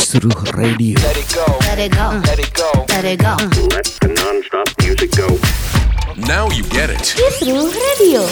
Kisruh 0.00 0.32
Radio. 0.56 0.96
Let 1.04 1.12
it 1.20 1.28
go. 1.28 1.44
Let 1.68 1.76
it 1.76 1.92
go. 1.92 2.08
Let 2.24 2.40
it 2.40 2.52
go. 2.56 2.70
Let 2.88 3.04
it 3.04 3.20
go. 3.20 3.36
Let 3.68 3.84
the 4.00 4.08
non-stop 4.08 4.68
music 4.80 5.12
go. 5.12 5.28
Now 6.16 6.48
you 6.48 6.64
get 6.72 6.88
it. 6.88 7.04
Kisruh 7.12 7.68
Radio. 7.68 8.24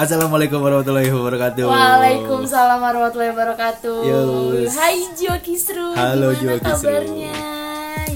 Assalamualaikum 0.00 0.64
warahmatullahi 0.64 1.12
wabarakatuh. 1.12 1.68
Waalaikumsalam 1.68 2.80
warahmatullahi 2.80 3.36
wabarakatuh. 3.36 3.96
Yus. 4.00 4.80
Hai 4.80 5.12
Jiwa 5.12 5.36
Kisru. 5.44 5.92
Halo, 5.92 6.32
gimana 6.32 6.56
Jiwa 6.56 6.72
Kisru. 6.72 6.88
kabarnya? 6.88 7.36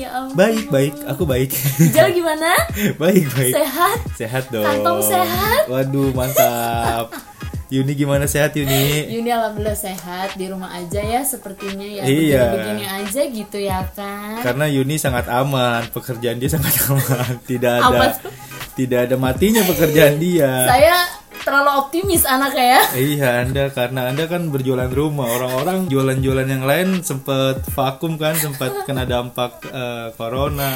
Ya 0.00 0.08
ampun. 0.16 0.32
Baik, 0.32 0.64
baik. 0.72 0.94
Aku 1.12 1.28
baik. 1.28 1.52
Jal 1.92 2.16
gimana? 2.16 2.56
baik, 3.04 3.28
baik. 3.36 3.52
Sehat? 3.52 3.98
Sehat 4.16 4.44
dong. 4.48 4.64
Kantong 4.64 5.04
sehat? 5.04 5.68
Waduh, 5.68 6.08
mantap. 6.16 7.12
Yuni 7.66 7.92
gimana 7.92 8.24
sehat 8.24 8.54
Yuni? 8.54 9.10
Yuni 9.10 9.26
alhamdulillah 9.26 9.74
sehat 9.74 10.38
di 10.38 10.46
rumah 10.46 10.70
aja 10.70 10.98
ya 10.98 11.20
sepertinya 11.20 11.82
ya 11.82 12.02
Iya. 12.02 12.42
begini-begini 12.46 12.84
aja 12.86 13.20
gitu 13.26 13.58
ya 13.58 13.80
kan. 13.90 14.38
Karena 14.38 14.64
Yuni 14.66 14.94
sangat 14.96 15.26
aman, 15.26 15.90
pekerjaan 15.90 16.38
dia 16.38 16.46
sangat 16.54 16.74
aman. 16.86 17.42
Tidak 17.42 17.72
ada 17.82 18.14
tidak 18.72 19.10
ada 19.10 19.16
matinya 19.16 19.66
pekerjaan 19.66 20.14
dia. 20.16 20.46
Saya 20.64 20.94
terlalu 21.42 21.70
optimis 21.76 22.22
anaknya 22.22 22.66
ya. 22.68 22.82
Iya 22.94 23.28
Anda 23.42 23.64
karena 23.70 24.10
Anda 24.10 24.26
kan 24.26 24.50
berjualan 24.50 24.90
rumah 24.90 25.26
Orang-orang 25.28 25.86
jualan-jualan 25.86 26.42
yang 26.44 26.64
lain 26.64 26.88
sempat 27.00 27.62
vakum 27.70 28.18
kan 28.18 28.34
Sempat 28.34 28.82
kena 28.82 29.06
dampak 29.06 29.62
eh, 29.62 30.10
corona 30.12 30.74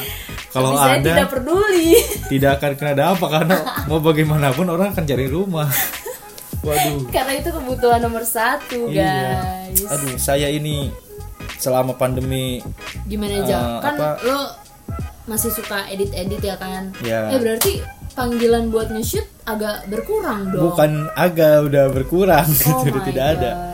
Kalau 0.49 0.79
Anda 0.79 1.03
tidak 1.03 1.31
peduli. 1.33 1.99
tidak 2.31 2.63
akan 2.63 2.73
kena 2.77 2.95
dampak 2.95 3.29
Karena 3.31 3.57
mau 3.91 3.99
bagaimanapun 3.99 4.67
orang 4.69 4.95
akan 4.95 5.05
cari 5.05 5.27
rumah 5.27 5.67
Waduh 6.61 7.09
Karena 7.15 7.33
itu 7.35 7.49
kebutuhan 7.49 8.01
nomor 8.01 8.23
satu 8.23 8.87
Iya. 8.87 9.37
guys. 9.69 9.89
Aduh 9.89 10.17
saya 10.17 10.47
ini 10.47 10.93
selama 11.57 11.93
pandemi 11.93 12.61
Gimana 13.05 13.41
aja? 13.41 13.57
Eh, 13.57 13.81
kan 13.81 13.95
apa? 13.95 14.09
lo 14.23 14.41
masih 15.27 15.51
suka 15.51 15.87
edit-edit 15.87 16.41
ya 16.43 16.57
kan? 16.57 16.91
Ya. 17.01 17.31
Eh 17.31 17.39
berarti 17.39 17.81
panggilan 18.11 18.69
buat 18.69 18.89
nge-shoot 18.89 19.25
agak 19.45 19.87
berkurang 19.87 20.51
dong. 20.51 20.69
bukan 20.69 20.91
agak 21.15 21.63
udah 21.63 21.87
berkurang 21.89 22.47
Oh 22.67 22.83
my 22.85 23.01
tidak 23.05 23.27
ada 23.39 23.53
God. 23.53 23.69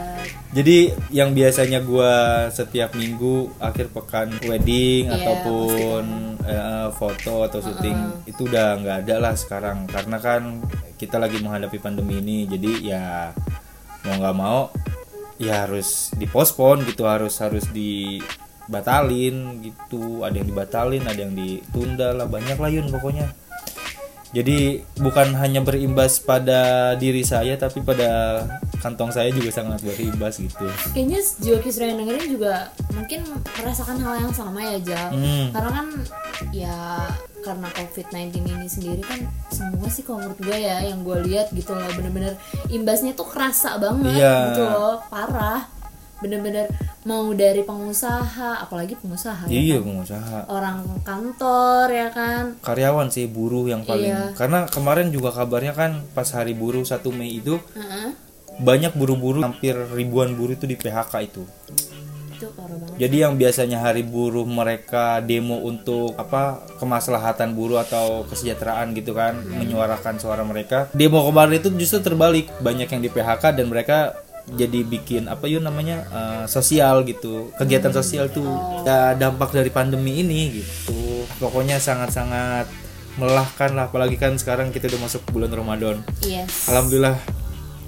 Jadi 0.52 0.88
yang 1.10 1.30
biasanya 1.30 1.84
gua 1.84 2.12
setiap 2.48 2.96
minggu 2.96 3.52
akhir 3.58 3.92
pekan 3.92 4.32
wedding 4.42 5.04
Iya, 5.04 5.20
ataupun 5.20 6.04
eh, 6.40 6.88
foto 6.92 7.44
atau 7.44 7.60
syuting 7.60 7.98
itu 8.24 8.40
udah 8.42 8.80
nggak 8.80 8.96
ada 9.04 9.14
lah 9.20 9.34
sekarang 9.34 9.84
karena 9.84 10.16
kan 10.16 10.64
kita 10.96 11.20
lagi 11.20 11.38
menghadapi 11.38 11.78
pandemi 11.78 12.18
ini 12.24 12.48
jadi 12.48 12.70
ya 12.80 13.04
mau 14.08 14.16
nggak 14.16 14.36
mau 14.36 14.72
ya 15.36 15.68
harus 15.68 16.10
dipospon 16.16 16.80
gitu 16.88 17.04
harus 17.04 17.36
harus 17.40 17.68
dibatalin 17.70 19.60
gitu. 19.60 20.24
Ada 20.24 20.40
yang 20.40 20.48
dibatalin 20.48 21.04
ada 21.04 21.20
yang 21.20 21.36
ditunda 21.36 22.16
lah 22.16 22.24
banyak 22.24 22.56
lah 22.56 22.70
Yun 22.72 22.88
pokoknya. 22.88 23.28
Jadi 24.34 24.82
bukan 25.00 25.32
hanya 25.38 25.62
berimbas 25.64 26.18
pada 26.20 26.92
diri 26.98 27.24
saya 27.24 27.56
tapi 27.56 27.80
pada 27.80 28.42
kantong 28.86 29.10
saya 29.10 29.28
juga 29.28 29.50
sangat 29.50 29.82
berimbas 29.82 30.38
gitu. 30.38 30.62
Kayaknya 30.90 31.18
jiwa 31.42 31.58
kisru 31.58 31.82
yang 31.84 31.98
dengerin 31.98 32.26
juga 32.30 32.54
mungkin 32.90 33.20
merasakan 33.58 33.98
hal 33.98 34.14
yang 34.22 34.32
sama 34.32 34.62
ya 34.62 34.78
Jal. 34.80 35.08
Hmm. 35.10 35.46
Karena 35.50 35.70
kan 35.72 35.86
ya 36.50 36.76
karena 37.42 37.68
COVID-19 37.70 38.14
ini 38.42 38.66
sendiri 38.66 39.02
kan 39.02 39.22
semua 39.48 39.86
sih 39.86 40.02
kalau 40.02 40.18
menurut 40.18 40.38
gue 40.40 40.58
ya 40.58 40.82
yang 40.82 41.02
gue 41.02 41.18
lihat 41.24 41.50
gitu 41.50 41.70
loh 41.72 41.86
bener-bener 41.94 42.34
imbasnya 42.68 43.14
tuh 43.14 43.22
kerasa 43.22 43.78
banget 43.78 44.18
Iya. 44.18 44.34
gitu 44.50 44.62
loh 44.66 44.98
parah 45.06 45.62
bener-bener 46.16 46.66
mau 47.04 47.28
dari 47.30 47.62
pengusaha 47.62 48.58
apalagi 48.58 48.98
pengusaha 48.98 49.46
ya 49.46 49.52
Iya 49.52 49.78
kan? 49.78 49.84
pengusaha. 49.84 50.38
orang 50.48 50.78
kantor 51.06 51.86
ya 51.86 52.08
kan 52.10 52.44
Karyawan 52.58 53.14
sih 53.14 53.30
buruh 53.30 53.62
yang 53.64 53.86
paling 53.86 54.10
Iya. 54.10 54.34
karena 54.34 54.66
kemarin 54.66 55.14
juga 55.14 55.30
kabarnya 55.30 55.70
kan 55.70 56.02
pas 56.10 56.26
hari 56.26 56.50
buruh 56.50 56.82
1 56.82 56.98
Mei 57.12 57.30
itu 57.36 57.62
Heeh. 57.72 58.10
Banyak 58.60 58.92
buruh-buruh 58.96 59.42
hampir 59.44 59.76
ribuan 59.92 60.32
buruh 60.32 60.56
itu 60.56 60.64
di 60.64 60.76
PHK 60.76 61.12
itu. 61.24 61.42
itu 62.36 62.48
Jadi 62.96 63.16
yang 63.24 63.36
biasanya 63.36 63.80
hari 63.80 64.04
buruh 64.04 64.44
mereka 64.44 65.20
demo 65.24 65.60
untuk 65.64 66.16
apa 66.16 66.64
kemaslahatan 66.80 67.56
buruh 67.56 67.80
atau 67.80 68.24
kesejahteraan 68.28 68.92
gitu 68.96 69.16
kan, 69.16 69.36
menyuarakan 69.36 70.20
suara 70.20 70.44
mereka. 70.44 70.88
Demo 70.92 71.24
kemarin 71.24 71.60
itu 71.60 71.68
justru 71.76 72.00
terbalik, 72.00 72.48
banyak 72.60 72.88
yang 72.88 73.02
di 73.04 73.10
PHK 73.12 73.56
dan 73.56 73.66
mereka 73.68 74.16
jadi 74.46 74.86
bikin 74.86 75.26
apa 75.26 75.50
yuk 75.50 75.64
namanya 75.64 76.06
eh, 76.06 76.44
sosial 76.46 77.02
gitu, 77.02 77.50
kegiatan 77.58 77.90
sosial 77.90 78.30
tuh 78.30 78.46
ya, 78.86 79.16
dampak 79.18 79.52
dari 79.52 79.68
pandemi 79.72 80.22
ini 80.22 80.62
gitu. 80.62 81.26
Pokoknya 81.42 81.82
sangat-sangat 81.82 82.68
melelahkan 83.16 83.72
lah, 83.72 83.88
apalagi 83.88 84.20
kan 84.20 84.36
sekarang 84.36 84.70
kita 84.70 84.92
udah 84.92 85.00
masuk 85.08 85.24
bulan 85.32 85.48
Ramadan. 85.48 85.96
yes 86.20 86.68
Alhamdulillah, 86.68 87.16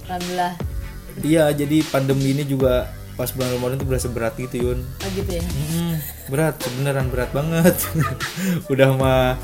alhamdulillah. 0.08 0.54
Iya 1.22 1.44
jadi 1.52 1.84
pandemi 1.86 2.32
ini 2.32 2.42
juga 2.48 2.88
pas 3.18 3.30
bulan 3.34 3.50
Ramadan 3.58 3.82
tuh 3.82 3.88
berasa 3.90 4.06
berat 4.06 4.38
gitu 4.38 4.70
Yun. 4.70 4.78
oh 4.78 5.10
gitu 5.10 5.30
ya? 5.36 5.42
Mm, 5.42 5.94
berat 6.30 6.54
beneran 6.78 7.06
berat 7.10 7.30
banget. 7.34 7.74
Udah 8.72 8.94
mah 8.94 9.34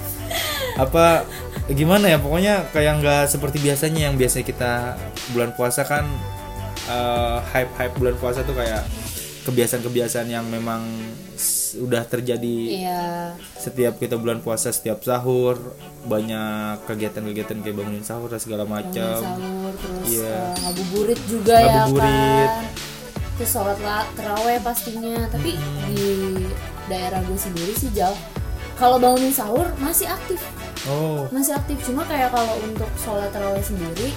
apa 0.74 1.22
gimana 1.70 2.10
ya 2.10 2.18
pokoknya 2.18 2.66
kayak 2.74 3.02
nggak 3.02 3.24
seperti 3.30 3.62
biasanya 3.62 4.10
yang 4.10 4.14
biasanya 4.18 4.46
kita 4.46 4.72
bulan 5.30 5.54
puasa 5.54 5.86
kan 5.86 6.04
hype 7.54 7.72
hype 7.78 7.94
bulan 7.96 8.16
puasa 8.18 8.44
tuh 8.44 8.52
kayak 8.58 8.82
kebiasaan-kebiasaan 9.44 10.28
yang 10.28 10.44
memang 10.48 10.84
udah 11.74 12.06
terjadi 12.06 12.58
iya. 12.86 13.34
setiap 13.58 13.98
kita 14.00 14.16
bulan 14.16 14.40
puasa 14.40 14.72
setiap 14.72 15.04
sahur 15.04 15.58
banyak 16.06 16.80
kegiatan-kegiatan 16.88 17.60
kayak 17.60 17.76
bangunin 17.76 18.06
sahur 18.06 18.30
dan 18.30 18.40
segala 18.40 18.64
macam 18.64 19.20
terus 19.76 20.08
Iya. 20.12 20.30
eh, 20.30 20.54
ngabuburit 20.60 21.20
juga 21.24 21.56
Ngabuburit. 21.56 22.04
ya 22.04 22.46
kan. 22.48 22.64
Terus 23.34 23.50
sholat 23.50 23.78
la- 23.80 24.10
terawih 24.12 24.58
pastinya. 24.58 25.16
Tapi 25.26 25.50
di 25.88 26.06
daerah 26.84 27.20
gue 27.20 27.34
sendiri 27.34 27.72
sih 27.72 27.90
jauh. 27.90 28.14
Kalau 28.74 28.98
bangunin 28.98 29.30
sahur 29.30 29.66
masih 29.76 30.06
aktif. 30.06 30.38
Oh. 30.84 31.26
Masih 31.28 31.52
aktif. 31.52 31.78
Cuma 31.82 32.02
kayak 32.04 32.30
kalau 32.30 32.54
untuk 32.60 32.90
sholat 32.96 33.30
terawih 33.30 33.60
sendiri 33.60 34.10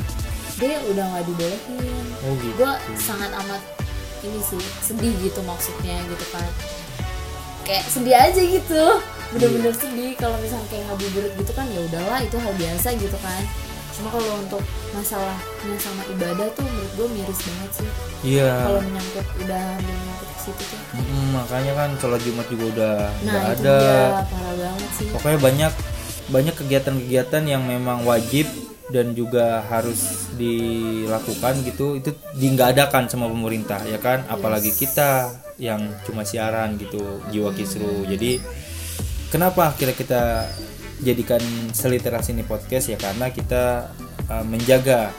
dia 0.56 0.78
udah 0.85 1.06
nggak 1.07 1.25
dibolehin. 1.25 2.06
Oh 2.22 2.34
gitu. 2.35 2.57
Gue 2.57 2.72
sangat 2.97 3.29
amat 3.31 3.62
ini 4.19 4.41
sih 4.41 4.57
sedih 4.81 5.13
gitu 5.19 5.39
maksudnya 5.41 5.97
gitu 6.03 6.25
kan. 6.29 6.45
Kayak 7.63 7.85
sedih 7.85 8.16
aja 8.16 8.41
gitu. 8.41 8.84
Bener-bener 9.28 9.69
Iya. 9.69 9.78
sedih 9.78 10.12
kalau 10.16 10.38
misalnya 10.38 10.68
kayak 10.68 10.84
ngabuburit 10.88 11.34
gitu 11.35 11.51
kan 11.51 11.68
ya 11.68 11.79
udahlah 11.84 12.19
itu 12.22 12.38
hal 12.38 12.53
biasa 12.53 12.88
gitu 12.95 13.18
kan 13.19 13.44
cuma 13.97 14.09
kalau 14.13 14.33
untuk 14.37 14.63
masalahnya 14.93 15.77
sama 15.81 16.03
ibadah 16.13 16.47
tuh 16.53 16.61
menurut 16.61 16.91
gue 16.93 17.07
miris 17.17 17.39
banget 17.41 17.71
sih. 17.73 17.89
Iya. 18.37 18.53
Kalau 18.69 18.81
menyangkut 18.85 19.27
udah 19.41 19.65
menyangkut 19.81 20.29
ke 20.29 20.39
situ 20.45 20.63
tuh. 20.69 20.79
Mm, 20.93 21.25
makanya 21.33 21.73
kan 21.73 21.89
sholat 21.97 22.21
jumat 22.21 22.47
juga 22.53 22.65
udah 22.77 22.95
nah 23.25 23.33
nggak 23.33 23.43
itu 23.43 23.61
ada. 23.65 23.77
dia 23.81 24.01
parah 24.29 24.53
banget 24.53 24.91
sih. 24.93 25.07
Pokoknya 25.09 25.39
banyak 25.41 25.73
banyak 26.27 26.55
kegiatan-kegiatan 26.59 27.43
yang 27.49 27.63
memang 27.65 28.05
wajib 28.05 28.45
dan 28.93 29.17
juga 29.17 29.65
harus 29.65 30.29
dilakukan 30.37 31.65
gitu. 31.65 31.97
Itu 31.97 32.13
di 32.37 32.53
nggak 32.53 32.77
adakan 32.77 33.09
sama 33.09 33.25
pemerintah 33.25 33.81
ya 33.89 33.97
kan? 33.97 34.29
Apalagi 34.29 34.77
kita 34.77 35.33
yang 35.57 35.89
cuma 36.05 36.21
siaran 36.21 36.77
gitu 36.77 37.01
jiwa 37.33 37.49
kisru. 37.57 38.05
Jadi 38.05 38.37
kenapa 39.33 39.73
akhirnya 39.73 39.97
kita 39.97 40.23
jadikan 40.99 41.41
seliterasi 41.69 42.31
ini 42.31 42.41
podcast 42.41 42.87
ya 42.87 42.97
karena 42.97 43.29
kita 43.29 43.93
uh, 44.27 44.41
menjaga 44.41 45.13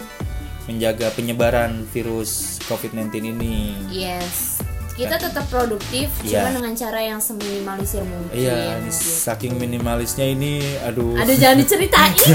menjaga 0.64 1.08
penyebaran 1.12 1.86
virus 1.88 2.58
COVID-19 2.66 3.08
ini 3.30 3.72
yes 3.88 4.60
kita 4.98 5.14
tetap 5.14 5.46
produktif 5.46 6.10
Iya. 6.20 6.42
cuma 6.42 6.58
dengan 6.58 6.74
cara 6.74 6.98
yang 6.98 7.20
seminimalisir 7.22 8.02
mungkin 8.02 8.34
iya 8.34 8.74
ini 8.76 8.90
gitu. 8.90 8.98
saking 9.22 9.54
minimalisnya 9.54 10.26
ini 10.26 10.58
aduh 10.82 11.14
Aduh 11.14 11.38
jangan 11.38 11.62
diceritain 11.62 12.14
ya 12.18 12.34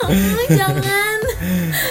Oh, 0.00 0.08
Jangan 0.48 1.20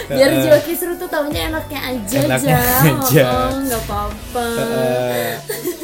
Biar 0.09 0.29
jiwa 0.41 0.59
kisru 0.65 0.97
tuh 0.97 1.05
taunya 1.05 1.53
enaknya 1.53 1.79
aja 1.85 2.17
Enaknya 2.25 2.57
Jal. 2.57 2.89
aja. 3.05 3.25
Oh, 3.53 3.77
apa-apa 3.77 4.45
Eh, 4.57 5.31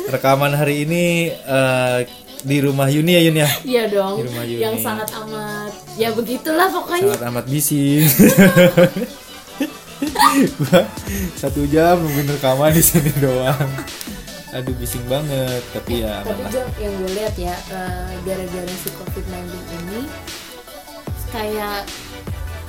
rekaman 0.09 0.57
hari 0.57 0.89
ini 0.89 1.05
eh, 1.31 1.99
di 2.45 2.57
rumah 2.61 2.85
Yuni 2.85 3.11
ya 3.11 3.21
Yuni 3.25 3.39
ya? 3.41 3.49
Iya 3.65 3.83
dong 3.89 4.21
Di 4.21 4.23
rumah 4.29 4.43
Yuni. 4.45 4.61
Yang 4.61 4.75
sangat 4.79 5.09
amat. 5.17 5.71
Ya 5.97 6.09
begitulah 6.11 6.69
pokoknya. 6.69 7.03
Sangat 7.09 7.23
amat 7.27 7.45
bising. 7.49 8.05
Gua 10.59 10.79
satu 11.33 11.63
jam 11.65 11.97
nungguin 11.97 12.27
rekaman 12.29 12.69
di 12.69 12.83
sini 12.83 13.09
doang. 13.17 13.69
Aduh 14.51 14.71
bising 14.77 15.03
banget 15.05 15.59
tapi 15.73 15.99
ya 15.99 16.21
aman 16.21 16.31
Tapi 16.31 16.43
lah. 16.43 16.51
Jal, 16.53 16.67
yang 16.79 16.93
gue 16.95 17.11
lihat 17.11 17.35
ya 17.35 17.55
eh, 17.75 18.15
Gara-gara 18.23 18.71
si 18.71 18.87
COVID-19 18.87 19.51
ini 19.51 20.01
Kayak 21.27 21.83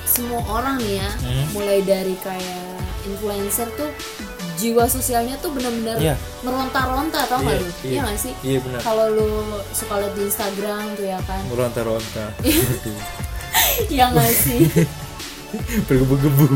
semua 0.03 0.43
orang 0.43 0.83
nih 0.83 0.99
ya 0.99 1.09
Hmm. 1.17 1.45
Mulai 1.53 1.79
dari 1.83 2.15
kayak 2.19 2.75
influencer 3.07 3.71
tuh 3.79 3.87
jiwa 4.57 4.83
sosialnya 4.85 5.37
tuh 5.37 5.49
benar-benar 5.49 5.95
Iya. 5.95 6.15
meronta-ronta 6.41 7.21
tau 7.23 7.39
nggak 7.39 7.53
Iya, 7.53 7.61
lu? 7.61 7.69
iya. 7.69 7.87
iya 7.87 7.99
nggak 8.01 8.19
sih? 8.19 8.33
Iya, 8.41 8.59
benar. 8.59 8.79
kalau 8.81 9.05
lu 9.07 9.29
suka 9.69 9.93
lihat 9.95 10.13
di 10.13 10.21
Instagram 10.23 10.83
tuh 10.93 11.05
ya 11.05 11.19
kan? 11.21 11.41
Meronta-ronta. 11.47 12.25
Yang 13.93 14.11
ngasih 14.13 14.59
bergebu-gebu. 15.87 16.47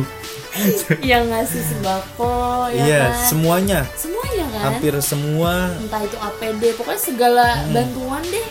Yang 1.06 1.24
ngasih 1.32 1.62
sembako 1.64 2.36
ya 2.70 2.84
iya 2.84 3.02
kan? 3.08 3.24
semuanya. 3.26 3.80
Semuanya 3.94 4.46
kan? 4.50 4.62
Hampir 4.68 4.94
semua. 5.00 5.54
Entah 5.78 6.02
itu 6.02 6.18
APD 6.18 6.62
pokoknya 6.76 7.00
segala 7.00 7.46
Hmm. 7.58 7.72
bantuan 7.72 8.24
deh. 8.26 8.48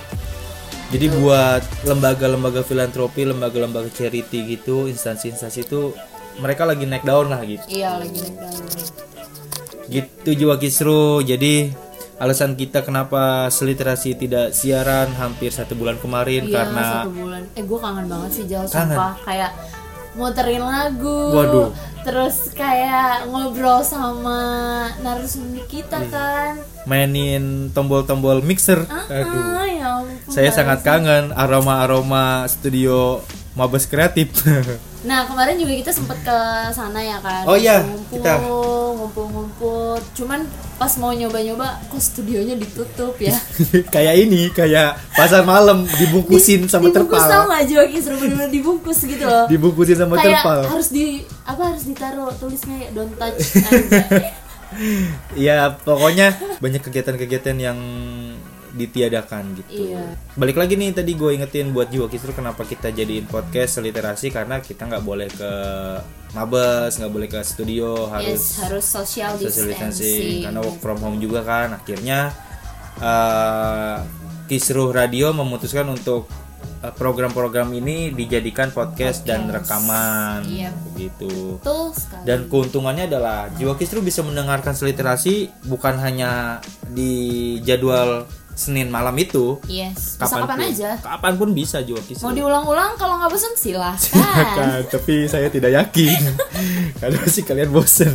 Jadi 0.91 1.07
buat 1.13 1.63
lembaga-lembaga 1.85 2.63
filantropi 2.63 3.23
lembaga-lembaga 3.23 3.87
charity 3.89 4.43
gitu 4.51 4.87
instansi-instansi 4.87 5.63
itu 5.63 5.95
mereka 6.37 6.65
lagi 6.65 6.83
naik 6.83 7.05
daun 7.05 7.29
lah 7.29 7.39
gitu. 7.43 7.63
Iya 7.69 7.95
lagi 7.95 8.17
naik 8.17 8.37
daun 8.37 8.65
gitu 9.91 10.31
jiwa 10.33 10.57
kisru 10.57 11.21
jadi 11.21 11.75
alasan 12.17 12.53
kita 12.53 12.81
kenapa 12.81 13.49
seliterasi 13.49 14.15
tidak 14.15 14.53
siaran 14.53 15.11
hampir 15.13 15.51
satu 15.51 15.73
bulan 15.73 15.97
kemarin 15.97 16.45
iya 16.45 16.55
karena 16.63 16.85
satu 17.03 17.11
bulan 17.13 17.43
eh 17.51 17.63
gue 17.63 17.79
kangen 17.79 18.07
banget 18.07 18.31
sih 18.31 18.45
jauh 18.47 18.65
Kangen. 18.65 18.93
sumpah 18.93 19.15
kayak 19.25 19.51
muterin 20.11 20.61
lagu 20.61 21.33
Waduh. 21.33 21.69
terus 22.03 22.53
kayak 22.53 23.25
ngobrol 23.25 23.81
sama 23.81 24.39
narasumber 25.01 25.65
kita 25.65 25.97
Iya. 25.97 26.11
kan 26.11 26.53
mainin 26.85 27.45
tombol-tombol 27.71 28.43
mixer 28.43 28.85
aduh 28.85 29.41
ah 29.57 29.65
ya 29.65 29.89
ampun 29.99 30.29
saya 30.29 30.51
sangat 30.51 30.83
kangen 30.83 31.33
aroma-aroma 31.33 32.45
studio 32.47 33.23
Mabes 33.51 33.87
Kreatif 33.87 34.45
nah 35.09 35.25
kemarin 35.25 35.57
juga 35.57 35.73
kita 35.79 35.91
sempet 35.91 36.21
ke 36.21 36.39
sana 36.71 37.01
ya 37.01 37.17
kan 37.19 37.49
Oh 37.49 37.57
iya, 37.57 37.81
kita. 38.13 38.37
Ngumpul-ngumpul 39.91 40.15
cuman 40.15 40.41
pas 40.81 40.93
mau 40.97 41.13
nyoba-nyoba 41.13 41.69
kok 41.91 42.01
studionya 42.01 42.55
ditutup 42.57 43.15
ya? 43.21 43.35
Kayak 43.95 44.15
ini 44.17 44.49
kayak 44.55 44.97
pasar 45.13 45.43
malam 45.45 45.85
dibungkusin 45.85 46.65
sama 46.71 46.89
dibungkus 46.89 47.21
tau 47.21 47.45
terpal 47.45 47.51
gak 47.53 47.65
Joki 47.69 47.99
seru 48.01 48.17
bener-bener 48.17 48.51
dibungkus 48.51 48.99
gitu 49.05 49.25
loh. 49.27 49.45
Dibungkusin 49.51 49.99
sama 49.99 50.15
kayak 50.17 50.41
terpal. 50.41 50.61
harus 50.71 50.89
di 50.89 51.05
apa 51.45 51.63
harus 51.75 51.83
ditaruh 51.85 52.31
tulisnya 52.39 52.77
ya 52.87 52.89
don't 52.95 53.15
touch 53.19 53.39
anjay. 53.71 54.25
ya 55.35 55.75
pokoknya 55.83 56.31
banyak 56.63 56.79
kegiatan-kegiatan 56.79 57.59
yang 57.59 57.79
ditiadakan 58.73 59.57
gitu 59.57 59.91
Iya. 59.91 60.15
balik 60.33 60.55
lagi 60.55 60.75
nih 60.75 60.93
tadi 60.93 61.13
gue 61.13 61.31
ingetin 61.35 61.71
buat 61.71 61.89
jiwa 61.89 62.07
kisru 62.07 62.31
kenapa 62.31 62.63
kita 62.63 62.89
jadiin 62.89 63.25
podcast 63.25 63.79
literasi 63.79 64.29
karena 64.29 64.59
kita 64.59 64.87
nggak 64.87 65.03
boleh 65.03 65.27
ke 65.27 65.51
mabes 66.31 66.95
nggak 66.95 67.11
boleh 67.11 67.27
ke 67.27 67.41
studio 67.41 68.07
harus 68.07 68.27
yes 68.29 68.63
harus 68.63 68.85
social 68.85 69.35
social 69.35 69.67
distancing 69.67 69.91
distancing 69.99 70.43
karena 70.45 70.61
work 70.61 70.79
from 70.79 70.99
home 70.99 71.19
juga 71.19 71.43
kan 71.43 71.75
akhirnya 71.75 72.31
eh, 72.99 73.97
Kisruh 74.47 74.91
Radio 74.91 75.31
memutuskan 75.31 75.87
untuk 75.87 76.27
eh, 76.81 76.91
program-program 76.91 77.71
ini 77.73 78.11
dijadikan 78.11 78.71
podcast, 78.71 79.23
dan 79.23 79.47
Podcast. 79.47 79.55
rekaman 79.71 80.41
Iya. 80.45 80.71
begitu 80.87 81.59
betul 81.59 81.95
sekali 81.95 82.25
dan 82.25 82.39
keuntungannya 82.47 83.05
adalah 83.07 83.47
jiwa 83.55 83.75
Kisruh 83.75 84.01
bisa 84.01 84.23
mendengarkan 84.23 84.75
seliterasi 84.75 85.51
bukan 85.65 85.99
hanya 85.99 86.59
di 86.87 87.13
jadwal 87.61 88.27
Senin 88.53 88.93
malam 88.93 89.17
itu. 89.17 89.57
Yes. 89.65 90.21
Bisa 90.21 90.29
kapan 90.29 90.37
pun 90.37 90.49
kapan 90.53 90.61
aja. 90.69 90.91
Kapan 91.01 91.33
pun 91.35 91.49
bisa 91.51 91.81
jiwa 91.81 92.01
Kisruh 92.05 92.29
mau 92.29 92.33
diulang-ulang? 92.33 92.93
Kalau 92.95 93.17
nggak 93.17 93.33
bosan 93.33 93.55
silahkan 93.57 94.21
Kan, 94.21 94.85
tapi 94.85 95.25
saya 95.25 95.49
tidak 95.49 95.73
yakin. 95.73 96.21
Karena 97.01 97.17
pasti 97.19 97.41
kalian 97.41 97.71
bosen. 97.73 98.13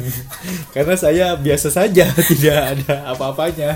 Karena 0.70 0.94
saya 0.94 1.34
biasa 1.34 1.74
saja 1.74 2.06
tidak 2.30 2.58
ada 2.78 3.10
apa-apanya. 3.10 3.74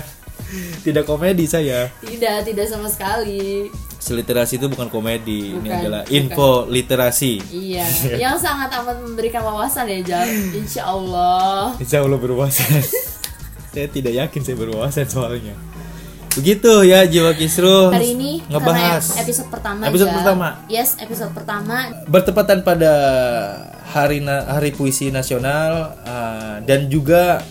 Tidak 0.82 1.02
komedi 1.02 1.46
saya. 1.46 1.90
Tidak 2.02 2.42
tidak 2.42 2.66
sama 2.66 2.86
sekali. 2.86 3.66
Seliterasi 4.00 4.56
itu 4.56 4.66
bukan 4.66 4.88
komedi. 4.88 5.52
Ini 5.54 5.60
Bukan, 5.60 5.76
adalah 5.76 6.02
bukan. 6.08 6.16
info 6.16 6.50
literasi. 6.66 7.34
Iya 7.50 7.84
yang 8.30 8.34
sangat 8.38 8.72
amat 8.78 8.96
memberikan 9.04 9.42
wawasan 9.42 9.86
ya 9.86 9.98
Jal. 10.02 10.26
Insya 10.54 10.86
Allah. 10.86 11.74
Insya 11.76 12.00
Allah 12.02 12.18
berwawasan. 12.18 12.80
Saya 13.70 13.86
tidak 13.86 14.14
yakin 14.16 14.40
saya 14.42 14.56
berwawasan 14.58 15.06
soalnya 15.06 15.54
begitu 16.30 16.84
ya 16.84 17.02
jiwa 17.04 17.34
kisruh 17.34 17.90
hari 17.90 18.14
ini 18.14 18.38
ngebahas 18.46 19.18
episode 19.18 19.50
pertama 19.50 19.82
Episode 19.84 20.08
Jal. 20.08 20.16
pertama. 20.16 20.48
yes 20.68 20.94
episode 20.96 21.32
pertama 21.32 21.76
bertepatan 22.06 22.62
pada 22.62 22.92
hari 23.84 24.22
na- 24.22 24.46
hari 24.48 24.70
puisi 24.70 25.10
nasional 25.10 25.72
uh, 26.00 26.62
dan 26.62 26.86
juga 26.86 27.42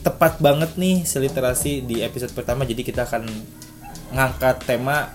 tepat 0.00 0.38
banget 0.38 0.74
nih 0.74 1.04
seliterasi 1.04 1.86
di 1.86 2.02
episode 2.02 2.32
pertama 2.32 2.62
jadi 2.62 2.82
kita 2.82 3.06
akan 3.06 3.22
ngangkat 4.10 4.66
tema 4.66 5.14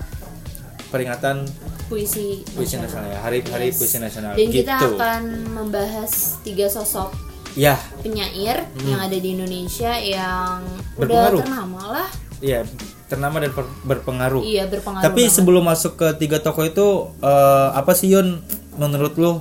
peringatan 0.87 1.43
puisi 1.85 2.39
puisi 2.47 2.77
nasional 2.77 3.09
ya 3.09 3.19
hari 3.19 3.43
hari 3.43 3.67
Yes. 3.67 3.77
puisi 3.77 3.97
nasional 3.99 4.31
dan 4.31 4.47
gitu 4.47 4.63
kita 4.63 4.73
akan 4.79 5.21
membahas 5.51 6.11
tiga 6.39 6.65
sosok 6.67 7.11
ya 7.53 7.75
penyair 7.99 8.63
yang 8.81 9.01
ada 9.01 9.13
di 9.13 9.29
Indonesia 9.29 9.91
yang 9.93 10.63
Hmm. 10.63 10.95
Berpengaruh. 10.95 11.35
udah 11.35 11.43
ternama 11.43 11.81
lah 11.91 12.09
ya 12.43 12.67
ternama 13.07 13.39
dan 13.39 13.55
berpengaruh 13.87 14.43
iya 14.43 14.67
berpengaruh 14.67 15.07
tapi 15.07 15.23
banget. 15.25 15.35
sebelum 15.39 15.63
masuk 15.63 15.95
ke 15.95 16.07
tiga 16.19 16.43
tokoh 16.43 16.67
itu 16.67 16.87
eh, 17.23 17.67
apa 17.71 17.95
sih 17.95 18.11
Yun 18.11 18.43
menurut 18.75 19.15
lo 19.15 19.31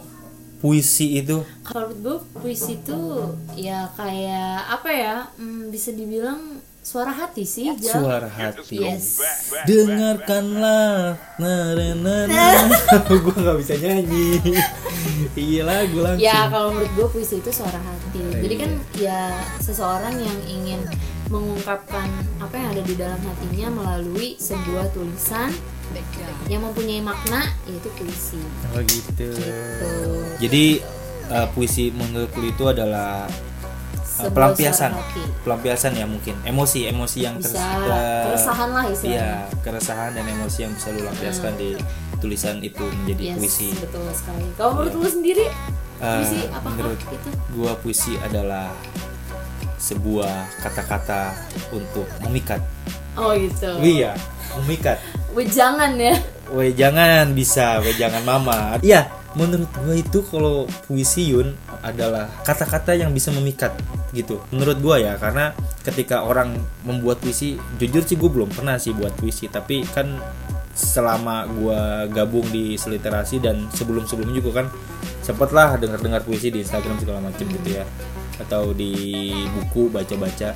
puisi 0.63 1.19
itu 1.19 1.43
kalau 1.67 1.91
menurut 1.91 2.23
gue 2.23 2.39
puisi 2.39 2.79
itu 2.79 2.99
ya 3.59 3.91
kayak 3.99 4.79
apa 4.79 4.91
ya 4.95 5.15
hmm, 5.35 5.75
bisa 5.75 5.91
dibilang 5.91 6.63
suara 6.83 7.11
hati 7.11 7.43
sih 7.43 7.67
Jal. 7.79 7.99
suara 7.99 8.31
hati 8.31 8.79
yes 8.79 9.19
dengarkanlah 9.67 11.19
nah, 11.43 11.75
nah. 11.99 12.27
gue 13.07 13.35
nggak 13.35 13.57
bisa 13.59 13.75
nyanyi 13.79 14.39
iya 15.35 15.63
lagu 15.67 15.99
langsung 15.99 16.23
ya 16.23 16.47
kalau 16.47 16.75
menurut 16.75 16.93
gue 16.95 17.07
puisi 17.11 17.43
itu 17.43 17.51
suara 17.51 17.79
hati 17.83 18.23
jadi 18.43 18.55
Iya. 18.55 18.63
kan 18.63 18.73
ya 18.99 19.21
seseorang 19.59 20.15
yang 20.19 20.39
ingin 20.47 20.81
mengungkapkan 21.33 22.09
apa 22.37 22.55
yang 22.55 22.69
ada 22.71 22.83
di 22.83 22.95
dalam 22.95 23.17
hatinya 23.19 23.69
melalui 23.73 24.37
sebuah 24.37 24.93
tulisan 24.93 25.49
yang 26.47 26.61
mempunyai 26.63 27.01
makna 27.01 27.49
yaitu 27.65 27.89
puisi. 27.97 28.41
Oh 28.71 28.81
gitu. 28.83 29.33
Gitu. 29.33 29.93
Jadi 30.39 30.65
eh, 31.27 31.47
puisi 31.51 31.89
menurut 31.91 32.29
lu 32.33 32.47
itu 32.47 32.65
adalah 32.65 33.25
Sebuah 34.03 34.29
pelampiasan. 34.53 34.93
pelampiasan 35.41 35.93
ya 35.97 36.05
mungkin. 36.05 36.37
Emosi 36.45 36.85
emosi 36.85 37.19
yang 37.23 37.41
bisa 37.41 37.57
eh, 37.57 38.29
keresahan 38.29 38.69
lah 38.71 38.85
istilahnya. 38.87 39.17
Iya 39.17 39.33
keresahan 39.59 40.11
dan 40.13 40.25
emosi 40.29 40.59
yang 40.63 40.73
bisa 40.73 40.89
lu 40.93 41.01
lampiaskan 41.03 41.53
di 41.57 41.71
tulisan 42.21 42.61
itu 42.61 42.85
menjadi 43.03 43.33
yes 43.33 43.37
puisi. 43.41 43.69
betul 43.75 44.05
sekali. 44.13 44.45
Kalau 44.55 44.77
menurut 44.77 44.95
lu 44.95 45.09
sendiri 45.09 45.49
Eh, 45.97 46.19
puisi 46.19 46.41
apakah 46.51 46.75
menurut 46.75 46.99
itu? 47.01 47.29
gua 47.53 47.73
puisi 47.79 48.13
adalah 48.19 48.75
sebuah 49.83 50.63
kata-kata 50.63 51.35
untuk 51.75 52.07
memikat. 52.23 52.63
Oh 53.19 53.35
gitu. 53.35 53.75
Iya 53.83 54.15
memikat. 54.61 55.01
Wejangan 55.33 55.97
ya. 55.97 56.15
Weh 56.53 56.73
jangan 56.77 57.33
bisa, 57.33 57.81
weh 57.81 57.97
jangan 57.97 58.21
mama. 58.29 58.77
Iya, 58.85 59.09
menurut 59.33 59.73
gua 59.73 59.97
itu 59.97 60.21
kalau 60.29 60.69
puisi 60.85 61.33
Yun 61.33 61.57
adalah 61.81 62.29
kata-kata 62.45 62.93
yang 62.93 63.17
bisa 63.17 63.33
memikat 63.33 63.73
gitu. 64.13 64.45
Menurut 64.53 64.77
gua 64.85 65.01
ya, 65.01 65.17
karena 65.17 65.57
ketika 65.81 66.21
orang 66.21 66.61
membuat 66.85 67.25
puisi, 67.25 67.57
jujur 67.81 68.05
sih 68.05 68.21
gue 68.21 68.29
belum 68.29 68.53
pernah 68.53 68.77
sih 68.77 68.93
buat 68.93 69.17
puisi, 69.17 69.49
tapi 69.49 69.81
kan 69.97 70.21
selama 70.77 71.49
gua 71.57 72.05
gabung 72.13 72.45
di 72.53 72.77
seliterasi 72.77 73.41
dan 73.41 73.73
sebelum-sebelumnya 73.73 74.37
juga 74.41 74.65
kan 74.65 74.67
sempet 75.25 75.53
lah 75.55 75.77
dengar-dengar 75.79 76.25
puisi 76.25 76.51
di 76.51 76.65
Instagram 76.65 76.97
segala 76.99 77.21
macam 77.23 77.45
gitu 77.45 77.69
ya 77.79 77.85
atau 78.43 78.75
di 78.75 79.31
buku 79.49 79.89
baca-baca. 79.89 80.55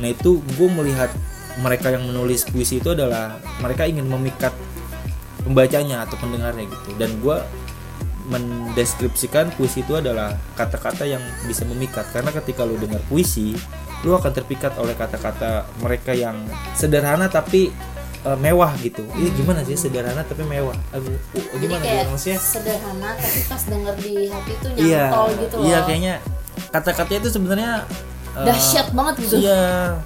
Nah 0.00 0.08
itu 0.12 0.42
gue 0.56 0.68
melihat 0.68 1.12
mereka 1.60 1.88
yang 1.88 2.04
menulis 2.04 2.44
puisi 2.44 2.80
itu 2.80 2.92
adalah 2.92 3.40
mereka 3.64 3.88
ingin 3.88 4.04
memikat 4.04 4.52
pembacanya 5.40 6.04
atau 6.04 6.16
pendengarnya 6.20 6.68
gitu. 6.68 6.90
Dan 7.00 7.16
gue 7.20 7.38
mendeskripsikan 8.26 9.54
puisi 9.54 9.86
itu 9.86 9.94
adalah 9.94 10.34
kata-kata 10.58 11.06
yang 11.06 11.22
bisa 11.46 11.62
memikat. 11.64 12.10
Karena 12.10 12.34
ketika 12.34 12.66
lu 12.66 12.76
dengar 12.76 13.00
puisi 13.06 13.54
lu 14.04 14.12
akan 14.12 14.28
terpikat 14.34 14.76
oleh 14.76 14.92
kata-kata 14.92 15.64
mereka 15.80 16.12
yang 16.12 16.36
sederhana 16.76 17.32
tapi 17.32 17.72
eh, 18.26 18.38
mewah 18.38 18.76
gitu. 18.84 19.06
Ini 19.16 19.32
gimana 19.32 19.64
sih 19.64 19.78
sederhana 19.78 20.20
tapi 20.26 20.44
mewah? 20.44 20.76
Uh, 20.92 21.16
jadi 21.32 21.64
gimana 21.64 21.82
kayak 21.82 21.96
ya 21.96 22.04
maksudnya? 22.12 22.38
sederhana 22.38 23.10
tapi 23.16 23.40
pas 23.48 23.62
denger 23.64 23.94
di 24.02 24.14
hati 24.28 24.52
tuh 24.60 24.70
iya 24.76 25.04
nyantol 25.08 25.28
gitu 25.40 25.56
loh. 25.56 25.64
iya 25.64 25.78
kayaknya 25.88 26.14
kata-katanya 26.68 27.20
itu 27.20 27.30
sebenarnya 27.30 27.72
eh, 28.34 28.44
dahsyat 28.44 28.88
banget 28.90 29.14
gitu. 29.22 29.36
iya. 29.40 29.96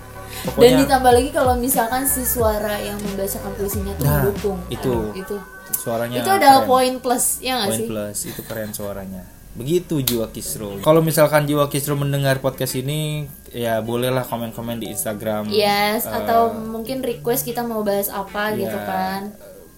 Dan 0.40 0.46
pokoknya 0.48 0.76
ditambah 0.80 1.12
lagi 1.12 1.30
kalau 1.30 1.54
misalkan 1.54 2.02
si 2.04 2.22
suara 2.22 2.74
yang 2.76 2.96
membacakan 2.98 3.52
puisinya 3.54 3.92
tuh 3.92 4.04
Nah, 4.04 4.14
mendukung 4.20 4.58
itu. 4.68 4.88
Aduh, 4.88 5.12
itu. 5.12 5.36
Suaranya 5.70 6.16
itu 6.18 6.30
adalah 6.30 6.60
keren. 6.60 6.70
poin 6.70 6.92
plus 6.98 7.24
ya 7.38 7.52
nggak 7.56 7.68
Poin 7.68 7.78
sih? 7.78 7.86
plus 7.86 8.18
itu 8.26 8.40
keren 8.42 8.70
suaranya. 8.70 9.22
Begitu 9.50 9.98
jiwa 10.00 10.30
kisro 10.30 10.78
kalau 10.78 11.02
misalkan 11.02 11.42
jiwa 11.42 11.66
kisro 11.66 11.92
mendengar 11.92 12.38
podcast 12.38 12.78
ini 12.78 13.26
ya 13.50 13.82
bolehlah 13.82 14.22
komen-komen 14.22 14.78
di 14.78 14.86
Instagram 14.88 15.50
yes 15.50 16.06
Eh, 16.06 16.14
atau 16.14 16.54
mungkin 16.54 17.02
request 17.02 17.42
kita 17.42 17.60
mau 17.60 17.82
bahas 17.82 18.06
apa 18.08 18.54
gitu 18.54 18.70
ya, 18.70 18.86
kan 18.86 19.20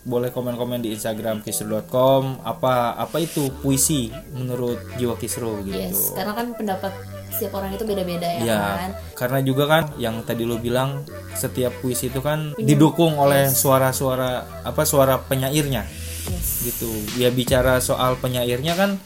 boleh 0.03 0.35
komen-komen 0.35 0.83
di 0.83 0.91
Instagram 0.91 1.47
kisro.com 1.47 2.43
apa 2.43 2.99
apa 2.99 3.17
itu 3.23 3.55
puisi 3.63 4.11
menurut 4.35 4.79
jiwa 4.99 5.15
kisro 5.15 5.63
gitu 5.63 5.79
yes 5.79 6.11
karena 6.19 6.35
kan 6.35 6.47
pendapat 6.59 6.93
setiap 7.33 7.59
orang 7.59 7.75
itu 7.75 7.85
beda-beda 7.89 8.29
ya, 8.39 8.41
Ya, 8.45 8.63
kan? 8.77 8.91
karena 9.17 9.39
juga 9.41 9.65
kan 9.67 9.83
yang 9.97 10.21
tadi 10.23 10.45
lo 10.45 10.61
bilang 10.61 11.03
setiap 11.33 11.73
puisi 11.81 12.13
itu 12.13 12.21
kan 12.21 12.53
didukung 12.61 13.17
oleh 13.17 13.49
suara-suara 13.49 14.63
apa 14.63 14.83
suara 14.85 15.19
penyairnya. 15.27 15.83
Yes. 16.29 16.63
Gitu. 16.63 16.87
Ya 17.19 17.33
bicara 17.33 17.81
soal 17.83 18.21
penyairnya 18.21 18.77
kan 18.79 19.01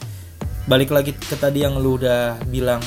balik 0.66 0.90
lagi 0.90 1.14
ke 1.14 1.38
tadi 1.38 1.62
yang 1.62 1.78
lu 1.78 1.96
udah 1.96 2.36
bilang 2.50 2.82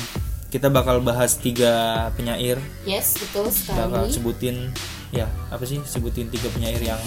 kita 0.52 0.68
bakal 0.68 1.00
bahas 1.00 1.34
tiga 1.40 2.06
penyair, 2.14 2.60
yes 2.84 3.16
betul 3.18 3.48
bakal 3.74 4.06
sekali 4.06 4.14
sebutin 4.14 4.56
ya 5.10 5.26
apa 5.48 5.64
sih? 5.64 5.80
Sebutin 5.82 6.28
tiga 6.28 6.46
penyair 6.52 6.78
yang 6.78 7.00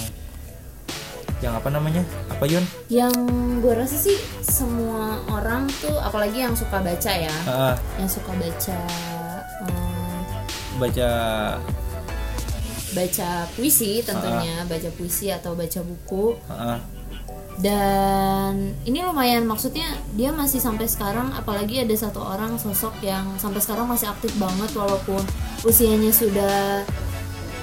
yang 1.43 1.53
apa 1.59 1.67
namanya? 1.67 2.01
Apa 2.31 2.47
Yun? 2.47 2.63
yang 2.87 3.11
gue 3.59 3.73
rasa 3.75 3.99
sih 3.99 4.15
semua 4.39 5.19
orang 5.27 5.67
tuh 5.83 5.93
apalagi 5.99 6.39
yang 6.39 6.55
suka 6.55 6.79
baca 6.79 7.11
ya. 7.11 7.35
Ah, 7.43 7.75
yang 7.99 8.07
suka 8.07 8.31
baca 8.31 8.79
eh, 9.67 10.19
baca 10.79 11.09
baca 12.93 13.29
puisi 13.57 13.99
tentunya 14.05 14.63
baca 14.63 14.89
puisi 14.95 15.27
atau 15.27 15.51
baca 15.51 15.83
buku. 15.83 16.39
Ah, 16.47 16.79
dan 17.61 18.73
ini 18.87 19.05
lumayan 19.05 19.45
maksudnya 19.45 19.85
dia 20.17 20.33
masih 20.33 20.57
sampai 20.57 20.89
sekarang 20.89 21.29
apalagi 21.37 21.85
ada 21.85 21.93
satu 21.93 22.17
orang 22.17 22.57
sosok 22.57 22.97
yang 23.05 23.29
sampai 23.37 23.61
sekarang 23.61 23.85
masih 23.85 24.09
aktif 24.09 24.33
banget 24.41 24.73
walaupun 24.73 25.21
usianya 25.61 26.09
sudah 26.09 26.81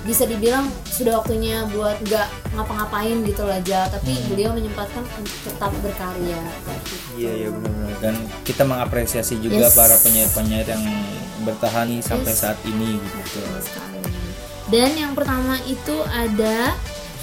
bisa 0.00 0.24
dibilang 0.24 0.64
sudah 0.88 1.20
waktunya 1.20 1.68
buat 1.76 2.00
nggak 2.00 2.56
ngapa-ngapain 2.56 3.20
gitu 3.28 3.44
lah 3.44 3.60
aja 3.60 3.84
tapi 3.92 4.16
beliau 4.32 4.56
menyempatkan 4.56 5.04
untuk 5.20 5.36
tetap 5.44 5.72
berkarya 5.84 6.40
iya 7.20 7.32
iya 7.36 7.48
benar-benar 7.52 7.96
dan 8.00 8.14
kita 8.48 8.64
mengapresiasi 8.64 9.36
juga 9.44 9.68
Yes. 9.68 9.76
para 9.76 9.96
penyair-penyair 10.00 10.66
yang 10.72 10.84
bertahan 11.44 11.86
nih 11.92 12.00
sampai 12.00 12.32
Yes. 12.32 12.40
saat 12.40 12.58
ini 12.64 12.96
gitu. 12.96 13.40
Dan 14.70 14.94
yang 14.96 15.12
pertama 15.12 15.58
itu 15.66 15.96
ada 16.08 16.72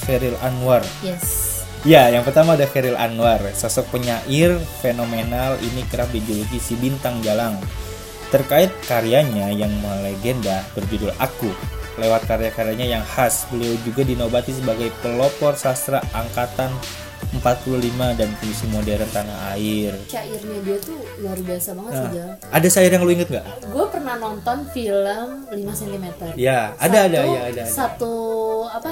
Feril 0.06 0.38
Anwar 0.44 0.86
yes 1.02 1.48
Ya, 1.86 2.10
yang 2.12 2.26
pertama 2.26 2.58
ada 2.58 2.66
Feril 2.68 2.98
Anwar, 3.00 3.40
sosok 3.54 3.88
penyair 3.96 4.58
fenomenal 4.82 5.56
ini 5.62 5.86
kerap 5.88 6.10
dijuluki 6.12 6.58
si 6.60 6.74
bintang 6.76 7.22
jalang. 7.24 7.56
Terkait 8.28 8.74
karyanya 8.90 9.54
yang 9.56 9.72
melegenda 9.80 10.68
berjudul 10.76 11.16
Aku, 11.16 11.48
lewat 11.98 12.22
karya-karyanya 12.24 12.88
yang 12.88 13.04
khas, 13.04 13.46
beliau 13.48 13.74
juga 13.82 14.02
dinobati 14.02 14.52
sebagai 14.52 14.94
pelopor 14.98 15.54
sastra 15.54 15.98
angkatan 16.12 16.70
45 17.34 17.74
dan 18.14 18.30
puisi 18.38 18.66
modern 18.68 19.04
tanah 19.08 19.52
air. 19.52 19.92
syairnya 20.06 20.58
dia 20.62 20.78
tuh 20.80 20.96
luar 21.20 21.36
biasa 21.36 21.70
banget 21.74 21.92
sih 21.92 22.00
Nah, 22.00 22.14
Jal 22.14 22.30
ada 22.48 22.68
syair 22.68 22.90
yang 22.90 23.04
lu 23.04 23.12
inget 23.12 23.28
nggak? 23.28 23.46
gue 23.68 23.86
pernah 23.90 24.16
nonton 24.16 24.58
film 24.70 25.30
5 25.44 25.58
cm 25.76 26.06
Ya, 26.36 26.78
ada 26.78 26.98
ada 27.04 27.20
Satu- 27.20 27.28
ya 27.28 27.42
ada. 27.42 27.50
ada. 27.52 27.64
satu 27.68 28.14
apa 28.70 28.92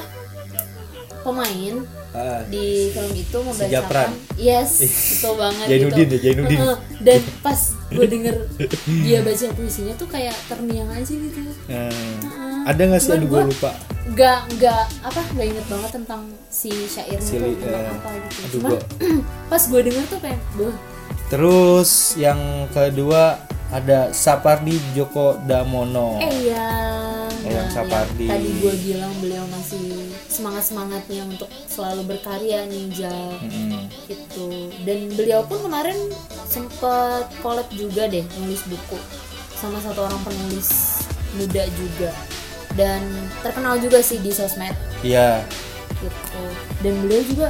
pemain 1.24 1.76
Ah, 2.16 2.40
di 2.46 2.66
film 2.90 3.12
itu 3.14 3.38
membacakan 3.38 4.10
yes 4.36 4.72
betul 5.12 5.36
banget 5.36 5.66
Jainuddin 5.68 6.00
gitu. 6.02 6.16
ya, 6.16 6.20
Jainuddin. 6.24 6.60
Dan 6.98 7.22
pas 7.42 7.60
gue 7.86 8.06
denger 8.08 8.36
dia 9.04 9.20
baca 9.20 9.46
puisinya 9.52 9.94
tuh 9.94 10.08
kayak 10.08 10.32
terngiang 10.46 10.88
aja 10.90 11.12
gitu 11.12 11.40
hmm. 11.68 12.64
Ada 12.66 12.82
nggak 12.82 12.98
sih? 13.00 13.14
Aduh, 13.14 13.28
gue 13.28 13.42
lupa. 13.46 13.72
nggak 14.08 14.40
nggak 14.56 14.84
apa 15.04 15.22
nggak 15.30 15.48
inget 15.50 15.66
banget 15.68 15.92
tentang 15.94 16.22
si 16.48 16.72
syairnya 16.86 17.20
Si 17.22 17.36
tuh 17.36 17.44
li- 17.44 17.58
tentang 17.58 17.84
eh, 17.84 17.92
apa 17.92 18.10
gitu 18.16 18.30
aduh, 18.32 18.50
cuman 18.56 18.72
gua- 18.72 18.86
pas 19.52 19.62
gue 19.62 19.82
denger 19.84 20.04
tuh 20.08 20.20
kayak 20.20 20.40
gue 20.56 20.72
Terus 21.26 21.90
yang 22.16 22.38
kedua 22.70 23.42
ada 23.68 24.14
Sapardi 24.14 24.78
Djoko 24.94 25.42
Damono. 25.42 26.22
eh 26.22 26.48
ya 26.48 26.64
Eyang 26.64 27.25
Sapardi. 27.76 28.26
tadi 28.32 28.50
gue 28.64 28.74
bilang 28.88 29.12
beliau 29.20 29.44
masih 29.52 30.08
semangat 30.32 30.64
semangatnya 30.72 31.28
untuk 31.28 31.52
selalu 31.68 32.16
berkarya 32.16 32.64
ninja 32.72 33.12
Mm-mm. 33.44 33.92
gitu. 34.08 34.72
Dan 34.88 35.12
beliau 35.12 35.44
pun 35.44 35.60
kemarin 35.60 35.98
sempet 36.48 37.28
collab 37.44 37.68
juga 37.76 38.08
deh 38.08 38.24
nulis 38.40 38.64
buku. 38.72 38.96
Sama 39.60 39.84
satu 39.84 40.08
orang 40.08 40.22
penulis 40.24 41.04
muda 41.36 41.64
juga. 41.76 42.12
Dan 42.76 43.04
terkenal 43.44 43.80
juga 43.80 44.00
sih 44.04 44.20
di 44.20 44.32
sosmed. 44.32 44.76
Iya, 45.04 45.44
gitu. 46.00 46.44
Dan 46.84 47.04
beliau 47.04 47.24
juga 47.24 47.48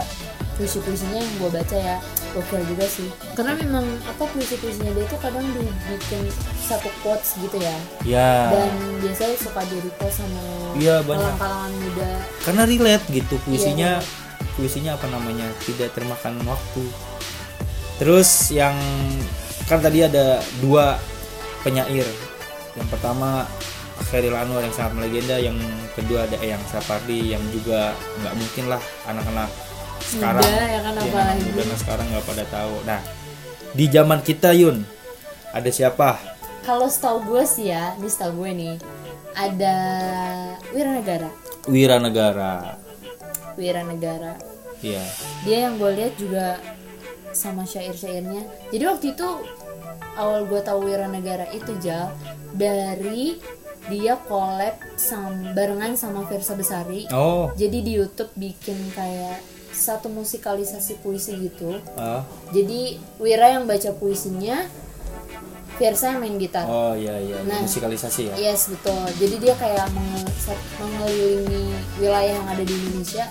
puisi 0.56 0.80
puisinya 0.80 1.20
yang 1.20 1.34
gue 1.42 1.50
baca 1.52 1.78
ya 1.78 1.98
gokil 2.36 2.60
juga 2.68 2.84
sih 2.84 3.08
karena 3.34 3.56
memang 3.56 3.86
apa 4.04 4.28
puisi 4.28 4.60
puisinya 4.60 4.92
dia 4.92 5.08
tuh 5.08 5.20
kadang 5.24 5.48
dibikin 5.56 6.28
satu 6.68 6.92
quotes 7.00 7.40
gitu 7.40 7.56
ya 7.58 7.76
ya. 8.04 8.52
dan 8.52 8.72
biasanya 9.00 9.38
suka 9.40 9.64
di 9.72 9.80
repost 9.80 10.20
sama 10.20 10.44
Iya, 10.76 11.00
banyak. 11.08 11.40
kalangan 11.40 11.72
muda 11.72 12.12
Karena 12.44 12.64
relate 12.68 13.06
gitu 13.08 13.36
puisinya. 13.48 14.04
Iya, 14.04 14.52
puisinya 14.60 14.92
apa 15.00 15.08
namanya? 15.08 15.48
Tidak 15.64 15.88
termakan 15.96 16.36
waktu. 16.44 16.84
Terus 17.96 18.52
yang 18.52 18.76
kan 19.72 19.80
tadi 19.80 20.04
ada 20.04 20.44
dua 20.60 21.00
penyair. 21.64 22.04
Yang 22.76 22.88
pertama 22.92 23.48
Khairil 24.12 24.36
Anwar 24.36 24.68
yang 24.68 24.76
sangat 24.76 25.00
melegenda, 25.00 25.40
yang 25.40 25.56
kedua 25.96 26.28
ada 26.28 26.36
Eyang 26.44 26.60
Sapardi 26.68 27.32
yang 27.32 27.40
juga 27.56 27.96
nggak 28.20 28.36
mungkin 28.36 28.64
lah 28.68 28.82
anak-anak 29.08 29.48
sekarang 30.02 30.42
Muda, 30.42 30.64
ya 30.66 30.80
kan, 30.82 30.94
Iya, 30.94 31.04
apalagi. 31.06 31.42
muda 31.46 31.62
anak 31.64 31.80
sekarang 31.80 32.06
nggak 32.08 32.26
pada 32.26 32.46
tahu. 32.46 32.74
Nah, 32.84 33.02
di 33.72 33.86
zaman 33.88 34.20
kita 34.22 34.50
Yun 34.52 34.78
ada 35.50 35.70
siapa? 35.70 36.10
kalau 36.62 36.88
setahu 36.88 37.22
gue 37.28 37.44
sih 37.44 37.70
ya 37.70 37.94
di 37.96 38.08
setahu 38.08 38.42
gue 38.42 38.52
nih 38.52 38.76
ada 39.34 39.76
Wiranegara 40.72 41.30
Wiranegara. 41.66 42.74
Wiranegara 43.54 44.34
Iya. 44.82 45.06
dia 45.42 45.58
yang 45.64 45.78
gue 45.78 45.92
lihat 45.94 46.14
juga 46.16 46.58
sama 47.32 47.64
syair-syairnya 47.64 48.44
jadi 48.70 48.84
waktu 48.88 49.14
itu 49.14 49.28
awal 50.16 50.46
gue 50.46 50.58
tahu 50.60 50.86
Wiranegara 50.86 51.48
itu 51.52 51.70
jal 51.80 52.10
dari 52.52 53.38
dia 53.86 54.18
collab 54.20 54.74
sama 54.96 55.54
barengan 55.54 55.94
sama 55.94 56.26
Versa 56.26 56.54
Besari 56.54 57.06
Oh. 57.10 57.54
jadi 57.54 57.78
di 57.78 57.92
YouTube 57.94 58.34
bikin 58.34 58.90
kayak 58.92 59.38
satu 59.76 60.08
musikalisasi 60.08 60.96
puisi 60.98 61.36
gitu 61.38 61.76
ah. 61.94 62.24
jadi 62.50 62.96
Wira 63.18 63.52
yang 63.52 63.66
baca 63.66 63.92
puisinya 63.92 64.64
Versa 65.76 66.08
yang 66.08 66.24
main 66.24 66.40
gitar 66.40 66.64
Oh 66.64 66.96
iya 66.96 67.20
iya, 67.20 67.36
Nah. 67.44 67.60
musikalisasi 67.60 68.32
ya. 68.32 68.36
Yes 68.40 68.72
betul. 68.72 68.96
Jadi 69.12 69.36
dia 69.38 69.52
kayak 69.54 69.92
menge- 69.92 70.32
mengelilingi 70.80 71.68
wilayah 72.00 72.32
yang 72.34 72.48
ada 72.48 72.64
di 72.64 72.72
Indonesia. 72.72 73.28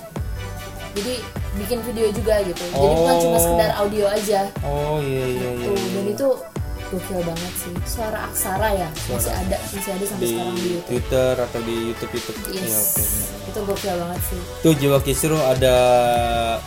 Jadi 0.92 1.24
bikin 1.56 1.80
video 1.82 2.12
juga 2.12 2.44
gitu. 2.44 2.60
Jadi 2.60 2.84
bukan 2.94 3.16
cuma 3.18 3.36
Oh. 3.36 3.40
sekedar 3.40 3.70
audio 3.74 4.04
aja. 4.06 4.40
Oh 4.60 5.00
iya 5.00 5.24
iya 5.24 5.50
iya. 5.56 5.66
Tuh, 5.66 5.72
iya. 5.72 5.88
dan 5.90 6.04
itu 6.06 6.28
gokil 6.88 7.20
banget 7.20 7.52
sih. 7.54 7.74
Suara 7.84 8.18
aksara 8.24 8.68
ya 8.72 8.88
masih 9.06 9.18
Suara. 9.24 9.40
ada 9.40 9.56
masih 9.64 9.90
ada 9.90 10.04
sampai 10.04 10.20
di 10.20 10.28
sekarang 10.30 10.54
di 10.54 10.64
YouTube. 10.64 10.86
Twitter 10.86 11.32
atau 11.40 11.60
di 11.60 11.76
YouTube 11.86 12.12
YouTube. 12.12 12.36
Yes. 12.50 12.74
Oke, 12.74 13.02
benar. 13.02 13.28
itu 13.44 13.60
gokil 13.62 13.94
banget 13.98 14.20
sih. 14.24 14.40
Tuh 14.60 14.72
Jiwa 14.74 14.98
Kisru 15.00 15.38
ada 15.38 15.76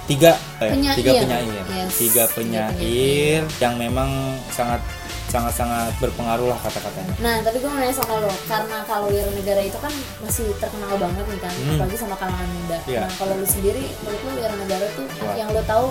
tiga 0.06 0.32
eh, 0.60 0.72
Penyair. 0.72 0.96
tiga 0.96 1.12
penyair. 1.16 1.64
Yes, 1.68 1.92
Tiga 1.94 2.24
tiga 2.24 2.24
penyair 2.32 3.42
yang 3.58 3.74
memang 3.76 4.10
sangat 4.50 4.82
sangat 5.28 5.52
sangat 5.54 5.92
berpengaruh 6.00 6.48
lah 6.48 6.56
kata-katanya. 6.58 7.12
Nah, 7.20 7.44
tapi 7.44 7.60
gue 7.60 7.68
mau 7.68 7.76
nanya 7.76 7.92
sama 7.92 8.16
lo, 8.16 8.32
karena 8.48 8.80
kalau 8.88 9.12
Wira 9.12 9.28
Negara 9.28 9.60
itu 9.60 9.76
kan 9.76 9.92
masih 10.24 10.48
terkenal 10.56 10.96
banget 10.96 11.20
nih 11.28 11.40
kan, 11.44 11.52
Hmm. 11.52 11.76
apalagi 11.76 11.98
sama 12.00 12.16
kalangan 12.16 12.48
muda. 12.48 12.78
Iya. 12.88 13.00
Nah, 13.04 13.12
kalau 13.12 13.34
lo 13.36 13.44
sendiri, 13.44 13.92
menurut 14.08 14.22
lo 14.24 14.32
Wira 14.40 14.56
Negara 14.56 14.86
tuh 14.96 15.04
Wah. 15.20 15.36
yang 15.36 15.52
lo 15.52 15.60
tahu 15.68 15.88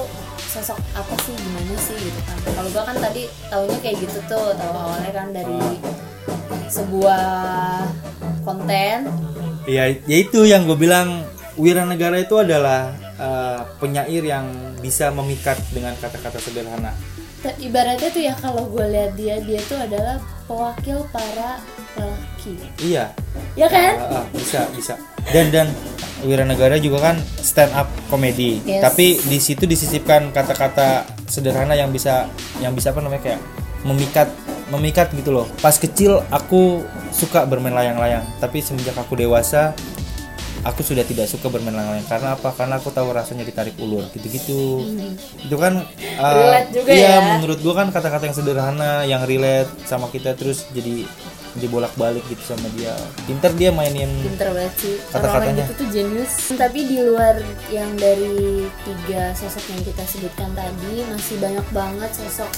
sosok 0.56 0.80
apa 0.96 1.14
sih, 1.24 1.34
gimana 1.36 1.76
sih 1.76 1.98
gitu 2.00 2.20
kan? 2.24 2.36
Kalau 2.56 2.70
gue 2.72 2.82
kan 2.88 2.96
tadi 2.96 3.22
taunya 3.52 3.78
kayak 3.84 3.96
gitu 4.00 4.18
tuh, 4.24 4.56
tahu 4.56 4.72
awalnya 4.72 5.12
kan 5.12 5.28
dari 5.36 5.60
sebuah 6.72 7.26
konten. 8.42 8.98
Ya, 9.66 9.90
ya 10.06 10.16
itu 10.22 10.46
yang 10.46 10.64
gue 10.64 10.78
bilang 10.78 11.26
Wiranegara 11.56 12.20
itu 12.20 12.36
adalah 12.40 12.92
eh, 13.16 13.60
penyair 13.80 14.24
yang 14.24 14.46
bisa 14.80 15.12
memikat 15.12 15.56
dengan 15.72 15.96
kata-kata 16.00 16.40
sederhana. 16.40 16.92
Ibaratnya 17.46 18.10
tuh 18.10 18.22
ya 18.26 18.34
kalau 18.40 18.66
gue 18.66 18.86
lihat 18.90 19.12
dia, 19.14 19.38
dia 19.44 19.60
tuh 19.70 19.78
adalah 19.78 20.18
pewakil 20.46 21.04
para 21.10 21.58
lelaki. 21.98 22.54
Iya, 22.78 23.10
Ya 23.58 23.66
kan? 23.66 23.94
Ah, 23.98 24.22
ah, 24.22 24.24
bisa 24.30 24.68
bisa 24.72 24.94
dan 25.32 25.50
dan 25.50 25.66
Wiranegara 26.22 26.78
juga 26.78 27.12
kan 27.12 27.16
stand 27.36 27.74
up 27.74 27.90
komedi 28.08 28.62
Yes. 28.62 28.80
tapi 28.80 29.18
di 29.20 29.36
situ 29.36 29.66
disisipkan 29.66 30.30
kata-kata 30.30 31.04
sederhana 31.26 31.74
yang 31.74 31.90
bisa 31.90 32.30
yang 32.62 32.72
bisa 32.72 32.94
apa 32.94 33.02
namanya 33.02 33.22
kayak 33.26 33.40
memikat 33.82 34.28
memikat 34.70 35.10
gitu 35.12 35.34
loh 35.34 35.46
pas 35.58 35.74
kecil 35.74 36.22
aku 36.30 36.82
suka 37.10 37.42
bermain 37.44 37.74
layang-layang 37.74 38.22
tapi 38.38 38.62
semenjak 38.62 38.94
aku 38.94 39.14
dewasa 39.14 39.74
aku 40.66 40.82
sudah 40.82 41.06
tidak 41.06 41.30
suka 41.30 41.46
bermain 41.46 41.74
layang-layang 41.74 42.08
karena 42.10 42.28
apa? 42.34 42.50
Karena 42.50 42.74
aku 42.82 42.90
tahu 42.90 43.08
rasanya 43.14 43.46
ditarik 43.46 43.78
ulur 43.78 44.02
gitu-gitu. 44.10 44.82
Itu 45.46 45.56
kan 45.56 45.86
uh, 46.18 46.34
Relate 46.34 46.70
juga 46.74 46.90
iya 46.90 47.22
ya. 47.22 47.38
menurut 47.38 47.58
gua 47.62 47.74
kan 47.84 47.88
kata-kata 47.94 48.26
yang 48.26 48.36
sederhana 48.36 48.92
yang 49.06 49.22
relate 49.22 49.70
sama 49.86 50.10
kita 50.10 50.34
terus 50.34 50.66
jadi 50.74 51.06
dibolak-balik 51.56 52.20
gitu 52.28 52.42
sama 52.52 52.68
dia. 52.76 52.92
Pinter 53.24 53.48
dia 53.56 53.70
mainin 53.72 54.10
pinter 54.26 54.52
banget 54.52 54.74
sih. 54.76 54.94
Kata-katanya. 55.08 55.64
gitu 55.64 55.72
tuh 55.80 55.88
jenius. 55.88 56.32
Tapi 56.52 56.80
di 56.84 56.98
luar 57.00 57.40
yang 57.72 57.90
dari 57.96 58.66
tiga 58.84 59.32
sosok 59.32 59.64
yang 59.72 59.82
kita 59.86 60.04
sebutkan 60.04 60.50
tadi 60.52 61.06
masih 61.08 61.36
banyak 61.40 61.66
banget 61.72 62.10
sosok 62.12 62.50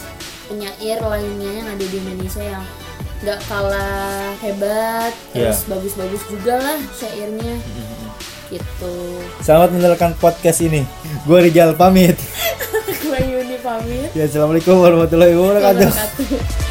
penyair 0.48 0.98
lainnya 0.98 1.50
yang 1.52 1.68
ada 1.68 1.84
di 1.84 1.96
Indonesia 1.96 2.42
yang 2.42 2.64
nggak 3.18 3.40
kalah 3.46 4.32
hebat 4.40 5.12
Iya. 5.34 5.50
terus 5.52 5.60
bagus-bagus 5.68 6.22
juga 6.26 6.54
lah 6.56 6.78
syairnya. 6.96 7.54
Gitu. 8.48 8.94
Selamat 9.44 9.76
mendengarkan 9.76 10.16
podcast 10.16 10.64
ini. 10.64 10.88
Gua 11.28 11.44
Rijal 11.44 11.76
pamit. 11.76 12.16
Gue 13.04 13.20
Yuni 13.20 13.60
pamit. 13.60 14.08
Ya 14.16 14.24
assalamualaikum 14.24 14.80
warahmatullahi 14.80 15.36
wabarakatuh 15.36 16.66